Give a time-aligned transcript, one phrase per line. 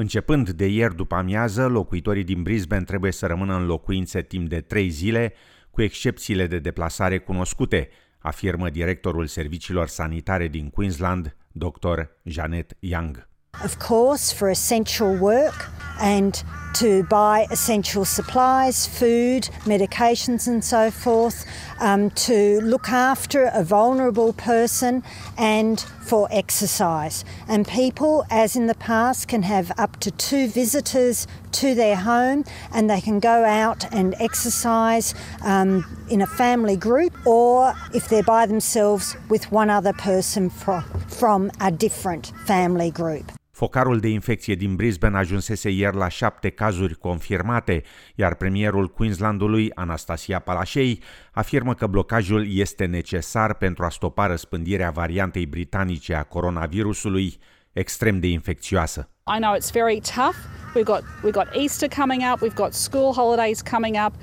[0.00, 4.60] Începând de ieri după amiază, locuitorii din Brisbane trebuie să rămână în locuințe timp de
[4.60, 5.32] trei zile,
[5.70, 7.88] cu excepțiile de deplasare cunoscute,
[8.18, 12.00] afirmă directorul serviciilor sanitare din Queensland, dr.
[12.22, 13.28] Janet Young.
[13.64, 16.44] Of course, for essential work and
[16.74, 21.44] to buy essential supplies, food, medications, and so forth,
[21.80, 25.02] um, to look after a vulnerable person,
[25.36, 27.24] and for exercise.
[27.46, 32.44] And people, as in the past, can have up to two visitors to their home
[32.72, 38.22] and they can go out and exercise um, in a family group or if they're
[38.22, 43.30] by themselves with one other person from, from a different family group.
[43.60, 47.82] Focarul de infecție din Brisbane ajunsese ieri la șapte cazuri confirmate,
[48.14, 50.98] iar premierul Queenslandului, Anastasia Palaszczuk,
[51.32, 57.38] afirmă că blocajul este necesar pentru a stopa răspândirea variantei britanice a coronavirusului,
[57.72, 59.08] extrem de infecțioasă.
[59.36, 60.36] I know it's very tough.
[60.76, 64.14] We've got we've got Easter coming up, we've got school holidays coming up,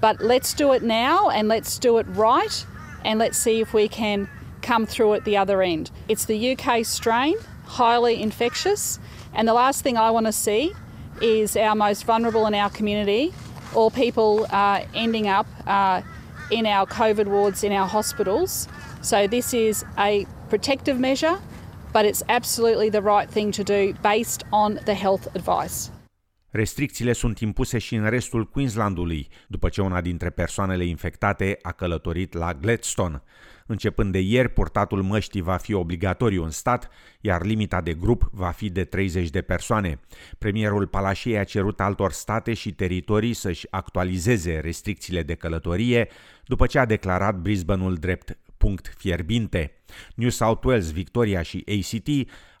[0.00, 2.66] but let's do it now and let's do it right
[3.04, 4.28] and let's see if we can
[4.60, 5.90] come through at the other end.
[6.08, 7.34] It's the UK strain.
[7.64, 8.98] Highly infectious.
[9.34, 10.72] And the last thing I want to see
[11.20, 13.32] is our most vulnerable in our community,
[13.74, 16.02] or people uh, ending up uh,
[16.50, 18.68] in our COVID wards in our hospitals.
[19.00, 21.40] So this is a protective measure,
[21.92, 25.91] but it's absolutely the right thing to do based on the health advice.
[26.52, 32.32] Restricțiile sunt impuse și în restul Queenslandului, după ce una dintre persoanele infectate a călătorit
[32.32, 33.22] la Gladstone.
[33.66, 38.50] Începând de ieri, purtatul măștii va fi obligatoriu în stat, iar limita de grup va
[38.50, 40.00] fi de 30 de persoane.
[40.38, 46.08] Premierul Palașiei a cerut altor state și teritorii să-și actualizeze restricțiile de călătorie,
[46.44, 49.72] după ce a declarat Brisbaneul drept punct fierbinte.
[50.14, 52.08] New South Wales, Victoria și ACT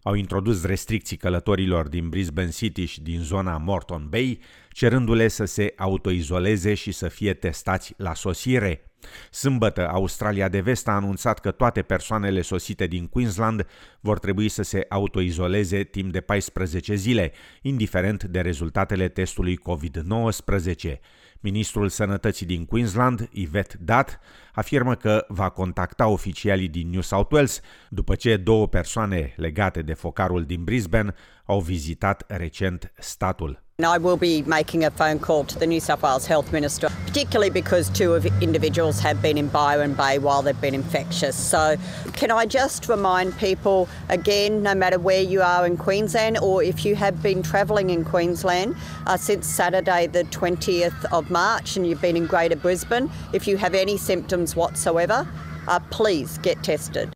[0.02, 4.38] au introdus restricții călătorilor din Brisbane City și din zona Morton Bay,
[4.70, 8.86] cerându-le să se autoizoleze și să fie testați la sosire.
[9.30, 13.66] Sâmbătă, Australia de Vest a anunțat că toate persoanele sosite din Queensland
[14.00, 17.32] vor trebui să se autoizoleze timp de 14 zile,
[17.62, 20.98] indiferent de rezultatele testului COVID-19.
[21.40, 24.20] Ministrul Sănătății din Queensland, Yvette Dat,
[24.52, 29.94] afirmă că va contacta oficialii din New South Wales după ce două persoane legate de
[29.94, 31.14] focarul din Brisbane
[31.44, 33.62] au vizitat recent statul.
[33.84, 37.50] I will be making a phone call to the New South Wales Health Minister, particularly
[37.50, 41.34] because two of individuals have been in Byron Bay while they've been infectious.
[41.34, 41.76] So,
[42.12, 46.84] can I just remind people again, no matter where you are in Queensland or if
[46.84, 48.76] you have been travelling in Queensland
[49.06, 53.56] uh, since Saturday, the 20th of March, and you've been in Greater Brisbane, if you
[53.56, 55.26] have any symptoms whatsoever,
[55.68, 57.10] uh, please get tested.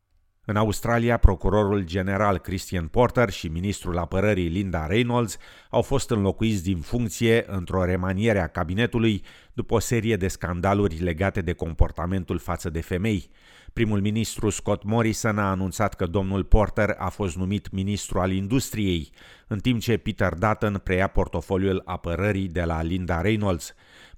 [0.49, 5.37] În Australia, procurorul general Christian Porter și ministrul apărării Linda Reynolds
[5.71, 9.23] au fost înlocuiți din funcție într-o remaniere a cabinetului
[9.53, 13.31] după o serie de scandaluri legate de comportamentul față de femei.
[13.73, 19.11] Primul ministru Scott Morrison a anunțat că domnul Porter a fost numit ministru al industriei,
[19.47, 23.75] în timp ce Peter Dutton preia portofoliul apărării de la Linda Reynolds.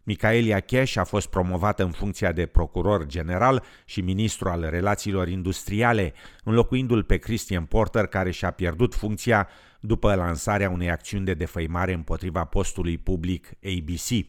[0.08, 6.12] Micaelia Cash a fost promovată în funcția de procuror general și ministru al relațiilor industriale,
[6.44, 9.48] înlocuindu-l pe Christian Porter, care și-a pierdut funcția
[9.80, 14.26] după lansarea unei acțiuni de defăimare împotriva postului public ABC.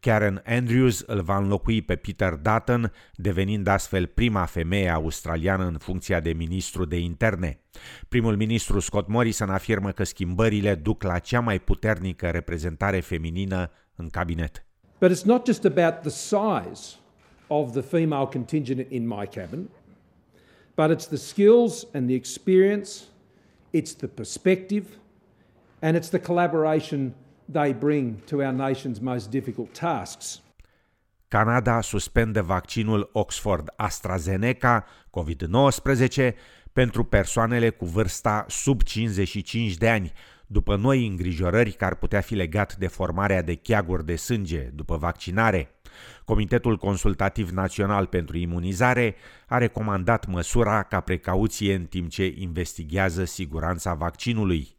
[0.00, 6.20] Karen Andrews îl va înlocui pe Peter Dutton, devenind astfel prima femeie australiană în funcția
[6.20, 7.60] de ministru de interne.
[8.08, 14.08] Primul ministru Scott Morrison afirmă că schimbările duc la cea mai puternică reprezentare feminină în
[14.08, 14.65] cabinet.
[14.98, 16.96] But it's not just about the size
[17.48, 19.68] of the female contingent in my cabin,
[20.74, 23.08] but it's the skills and the experience,
[23.72, 24.84] it's the perspective,
[25.80, 27.14] and it's the collaboration
[27.48, 30.40] they bring to our nation's most difficult tasks.
[31.28, 36.34] Canada suspendă vaccinul Oxford AstraZeneca COVID-19
[36.72, 40.12] pentru persoanele cu vârsta sub 55 de ani,
[40.46, 44.96] după noi îngrijorări că ar putea fi legat de formarea de cheaguri de sânge după
[44.96, 45.70] vaccinare.
[46.24, 49.14] Comitetul Consultativ Național pentru Imunizare
[49.46, 54.74] a recomandat măsura ca precauție în timp ce investigează siguranța vaccinului.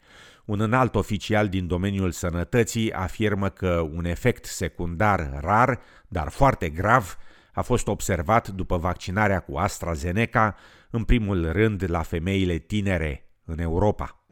[0.46, 7.18] Un înalt oficial din domeniul sănătății afirmă că un efect secundar rar, dar foarte grav,
[7.54, 10.56] a fost observat după vaccinarea cu AstraZeneca,
[10.90, 14.24] în primul rând la femeile tinere în Europa.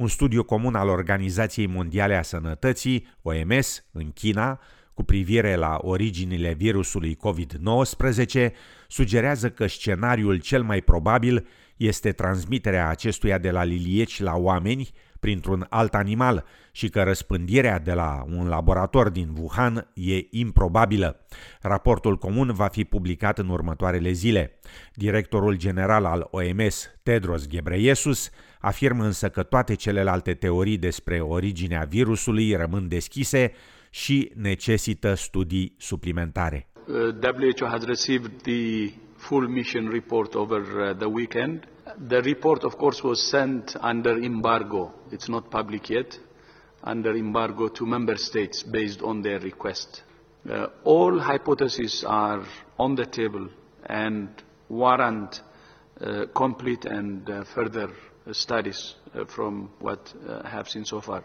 [0.00, 4.60] Un studiu comun al Organizației Mondiale a Sănătății, OMS, în China,
[4.94, 8.50] cu privire la originile virusului COVID-19,
[8.88, 15.66] sugerează că scenariul cel mai probabil este transmiterea acestuia de la lilieci la oameni printr-un
[15.68, 21.26] alt animal și că răspândirea de la un laborator din Wuhan e improbabilă.
[21.60, 24.58] Raportul comun va fi publicat în următoarele zile.
[24.94, 32.54] Directorul general al OMS, Tedros Ghebreyesus, afirmă însă că toate celelalte teorii despre originea virusului
[32.54, 33.52] rămân deschise
[33.90, 36.68] și necesită studii suplimentare.
[37.22, 41.68] WHO has received the full mission report over uh, the weekend.
[42.08, 44.94] The report, of course, was sent under embargo.
[45.12, 46.20] It's not public yet.
[46.84, 50.04] Under embargo to member states based on their request.
[50.48, 52.42] Uh, all hypotheses are
[52.76, 53.48] on the table
[53.86, 54.28] and
[54.68, 55.42] warrant
[56.00, 57.90] uh, complete and uh, further
[58.32, 61.24] studies uh, from what uh, have seen so far.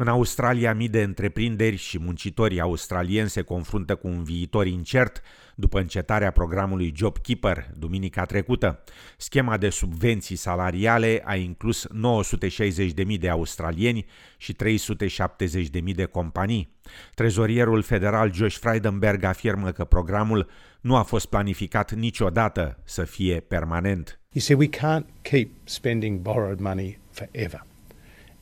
[0.00, 5.22] În Australia, mii de întreprinderi și muncitorii australieni se confruntă cu un viitor incert
[5.54, 8.84] după încetarea programului JobKeeper duminica trecută.
[9.16, 14.06] Schema de subvenții salariale a inclus 960.000 de australieni
[14.36, 16.76] și 370.000 de companii.
[17.14, 20.48] Trezorierul federal Josh Frydenberg afirmă că programul
[20.80, 24.20] nu a fost planificat niciodată să fie permanent.
[24.32, 27.66] You see, we can't keep spending borrowed money forever.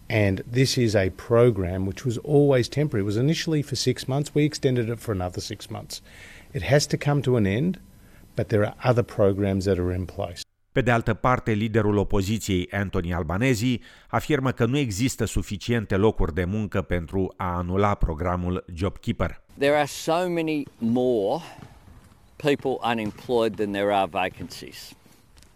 [0.09, 3.03] And this is a program which was always temporary.
[3.03, 4.35] It was initially for six months.
[4.35, 6.01] We extended it for another six months.
[6.53, 7.81] It has to come to an end,
[8.37, 10.43] but there are other programs that are in place.
[10.73, 16.45] Pe de altă parte, liderul opoziției, Anthony Albanese, afirmă că nu există suficiente locuri de
[16.45, 19.43] muncă pentru a anula programul JobKeeper.
[19.59, 21.43] There are so many more
[22.37, 24.93] people unemployed than there are vacancies.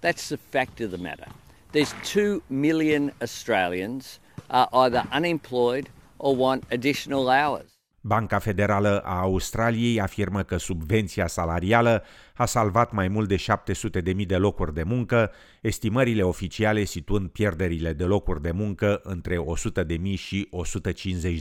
[0.01, 1.29] That's the fact of the matter.
[1.73, 4.20] There's 2 million Australians
[4.51, 7.81] are either unemployed or want additional hours.
[8.03, 12.03] Banca Federală a Australiei afirmă că subvenția salarială
[12.35, 15.31] a salvat mai mult de 700.000 de locuri de muncă,
[15.61, 20.49] estimările oficiale situând pierderile de locuri de muncă între 100.000 și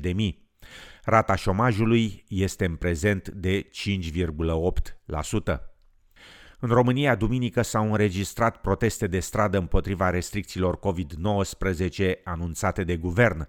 [0.04, 0.12] 150.000.
[1.04, 5.69] Rata șomajului este în prezent de 5,8%.
[6.62, 13.48] În România, duminică s-au înregistrat proteste de stradă împotriva restricțiilor COVID-19 anunțate de guvern.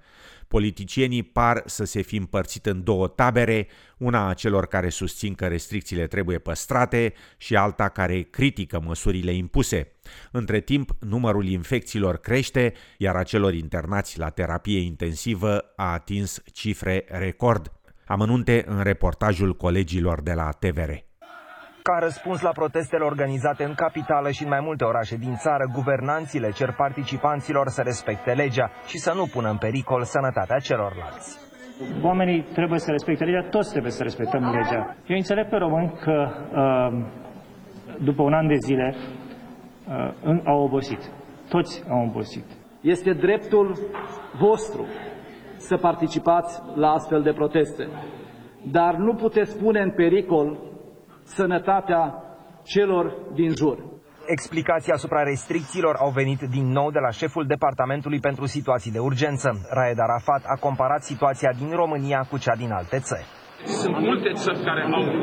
[0.48, 3.68] Politicienii par să se fi împărțit în două tabere,
[3.98, 9.92] una a celor care susțin că restricțiile trebuie păstrate și alta care critică măsurile impuse.
[10.30, 17.04] Între timp, numărul infecțiilor crește, iar a celor internați la terapie intensivă a atins cifre
[17.08, 17.72] record.
[18.06, 21.09] Amănunte în reportajul colegilor de la TVR.
[21.82, 26.52] Ca răspuns la protestele organizate în capitală și în mai multe orașe din țară, guvernanții
[26.52, 31.38] cer participanților să respecte legea și să nu pună în pericol sănătatea celorlalți.
[32.02, 34.96] Oamenii trebuie să respecte legea, toți trebuie să respectăm legea.
[35.06, 37.04] Eu înțeleg pe români că uh,
[38.04, 38.94] după un an de zile
[40.24, 41.10] uh, au obosit.
[41.48, 42.44] Toți au obosit.
[42.80, 43.78] Este dreptul
[44.38, 44.86] vostru
[45.56, 47.88] să participați la astfel de proteste.
[48.70, 50.69] Dar nu puteți pune în pericol
[51.34, 52.14] sănătatea
[52.62, 53.04] celor
[53.34, 53.78] din jur.
[54.26, 59.48] Explicații asupra restricțiilor au venit din nou de la șeful Departamentului pentru Situații de Urgență.
[59.70, 63.26] Raed Arafat a comparat situația din România cu cea din alte țări.
[63.64, 65.14] Sunt multe țări care au uh,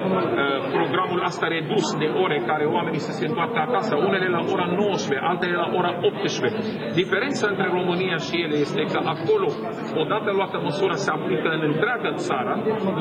[0.77, 5.25] programul asta redus de ore care oamenii să se întoarcă acasă, unele la ora 19,
[5.31, 6.93] altele la ora 18.
[7.01, 9.49] Diferența între România și ele este că acolo,
[10.01, 12.53] odată luată măsura, se aplică în întreaga țară,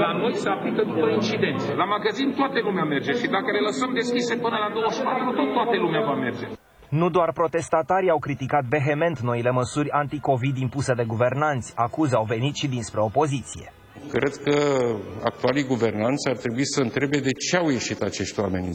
[0.02, 1.74] la noi se aplică după incidențe.
[1.74, 5.76] La magazin toată lumea merge și dacă le lăsăm deschise până la 24, tot toată
[5.84, 6.46] lumea va merge.
[6.88, 12.54] Nu doar protestatarii au criticat vehement noile măsuri anticovid impuse de guvernanți, acuze au venit
[12.54, 13.72] și dinspre opoziție.
[14.10, 14.80] Cred că
[15.22, 18.70] actualii guvernanți ar trebui să întrebe de ce au ieșit acești oameni.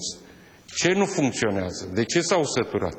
[0.65, 1.89] Ce nu funcționează?
[1.93, 2.97] De ce s-au săturat?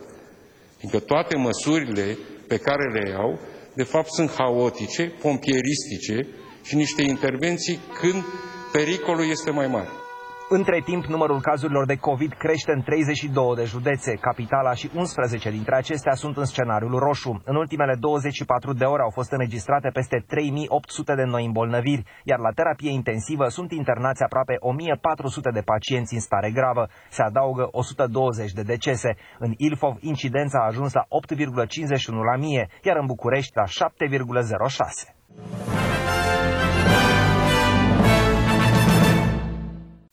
[0.79, 3.39] Fiindcă toate măsurile pe care le iau,
[3.75, 6.29] de fapt, sunt haotice, pompieristice
[6.63, 8.25] și niște intervenții când
[8.73, 10.02] pericolul este mai mare.
[10.55, 14.15] Între timp, numărul cazurilor de COVID crește în 32 de județe.
[14.15, 17.43] Capitala și 11 dintre acestea sunt în scenariul roșu.
[17.45, 22.51] În ultimele 24 de ore au fost înregistrate peste 3800 de noi îmbolnăviri, iar la
[22.51, 26.89] terapie intensivă sunt internați aproape 1400 de pacienți în stare gravă.
[27.11, 29.17] Se adaugă 120 de decese.
[29.39, 35.72] În Ilfov, incidența a ajuns la 8,51 la mie, iar în București la 7,06.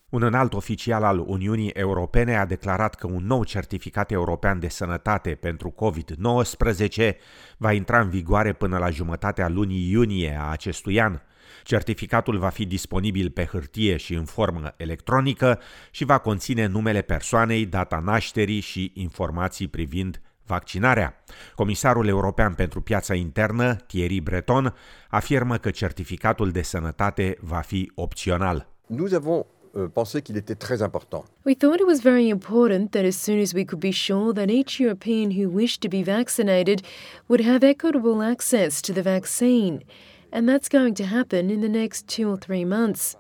[0.10, 5.36] Un înalt oficial al Uniunii Europene a declarat că un nou certificat european de sănătate
[5.36, 7.12] pentru COVID-19
[7.58, 11.20] va intra în vigoare până la jumătatea lunii iunie a acestui an.
[11.64, 15.60] Certificatul va fi disponibil pe hârtie și în formă electronică
[15.92, 21.24] și va conține numele persoanei, data nașterii și informații privind vaccinarea.
[21.56, 24.76] Comisarul european pentru piața internă, Thierry Breton,
[25.10, 28.68] afirmă că certificatul de sănătate va fi opțional.
[28.88, 29.46] Nous avons
[29.76, 31.26] euh, pensé qu'il était très important.
[31.46, 34.50] We thought it was very important that as soon as we could be sure that
[34.50, 36.82] each European who wished to be vaccinated
[37.28, 39.84] would have equitable access to the vaccine.
[40.32, 43.16] And that's going to happen in the next two or three months.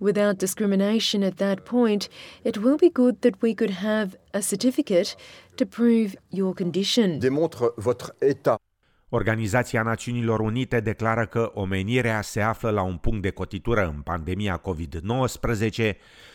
[0.00, 2.08] Without discrimination at that point,
[2.42, 5.14] it will be good that we could have a certificate
[5.56, 7.20] to prove your condition.
[7.20, 8.58] Démontre votre état.
[9.14, 14.60] Organizația Națiunilor Unite declară că omenirea se află la un punct de cotitură în pandemia
[14.60, 15.92] COVID-19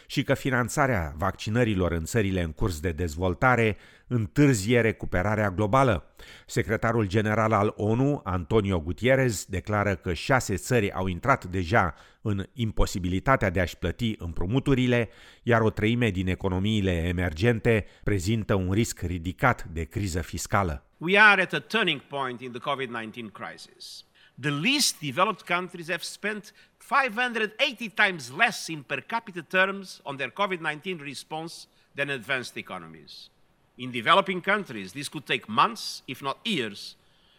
[0.08, 6.16] și că finanțarea vaccinărilor în țările în curs de dezvoltare întârzie recuperarea globală.
[6.46, 13.50] Secretarul general al ONU, Antonio Gutierrez, declară că șase țări au intrat deja în imposibilitatea
[13.50, 15.10] de a-și plăti împrumuturile,
[15.44, 20.87] iar o treime din economiile emergente prezintă un risc ridicat de criză fiscală.
[21.00, 24.04] We are at a turning point in the COVID-19 crisis.
[24.40, 30.30] The least developed countries have spent 580 times less in per capita terms on their
[30.30, 33.30] COVID 19 response than advanced economies.
[33.78, 36.96] In developing countries, this could take months, if not years,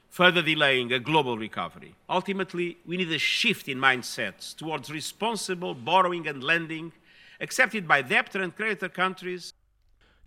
[0.09, 1.95] further delaying a global recovery.
[2.09, 6.93] Ultimately, we need a shift in mindsets towards responsible borrowing and lending
[7.41, 9.53] accepted by debtor and creditor countries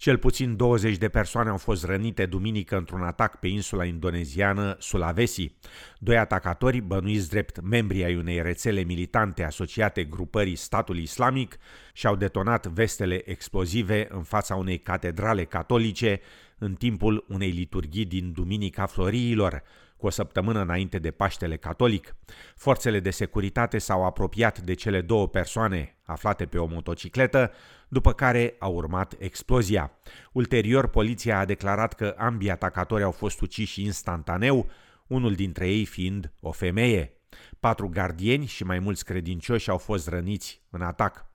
[0.02, 5.56] Cel puțin 20 de persoane au fost rănite duminică într-un atac pe insula indoneziană Sulawesi.
[6.00, 11.58] Doi atacatori, bănuiți drept membri ai unei rețele militante asociate grupării statului islamic,
[11.94, 16.22] și-au detonat vestele explozive în fața unei catedrale catolice
[16.58, 19.64] în timpul unei liturghii din Duminica Floriilor,
[20.02, 22.16] cu o săptămână înainte de Paștele Catolic.
[22.56, 27.52] Forțele de securitate s-au apropiat de cele două persoane aflate pe o motocicletă,
[27.88, 29.92] după care a urmat explozia.
[30.32, 34.70] Ulterior, poliția a declarat că ambii atacatori au fost uciși instantaneu,
[35.08, 37.14] unul dintre ei fiind o femeie.
[37.60, 41.26] Patru gardieni și mai mulți credincioși au fost răniți în atac.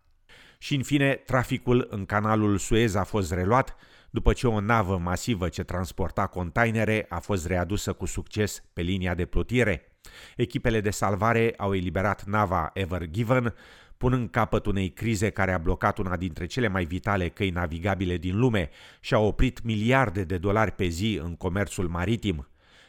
[0.59, 3.77] Și în fine, traficul în canalul Suez a fost reluat,
[4.11, 9.15] după ce o navă masivă ce transporta containere a fost readusă cu succes pe linia
[9.15, 9.93] de plutire.
[10.37, 13.55] Echipele de salvare au eliberat nava Ever Given,
[13.97, 18.39] punând capăt unei crize care a blocat una dintre cele mai vitale căi navigabile din
[18.39, 18.71] lume
[19.01, 22.49] și a oprit miliarde de dolari pe zi în comerțul maritim.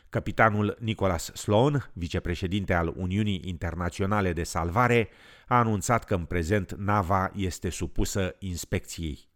[0.09, 5.09] Capitanul Nicholas Sloan, vicepreședinte al Uniunii Internaționale de Salvare,
[5.47, 9.27] a anunțat că în prezent nava este supusă inspecției.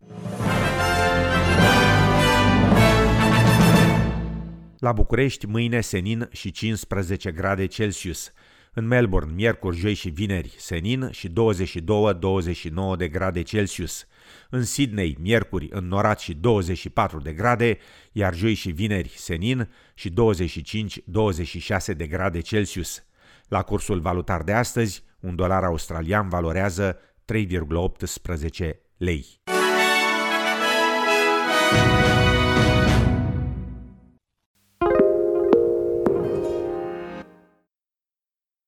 [4.81, 8.31] La București, mâine senin și 15 grade Celsius.
[8.73, 11.33] În Melbourne, miercuri, joi și vineri, senin și 22-29
[12.97, 14.07] de grade Celsius.
[14.49, 17.77] În Sydney, miercuri, înnorat și 24 de grade,
[18.11, 20.13] iar joi și vineri, senin și 25-26
[21.97, 23.03] de grade Celsius.
[23.47, 26.99] La cursul valutar de astăzi, un dolar australian valorează
[27.33, 29.25] 3,18 lei.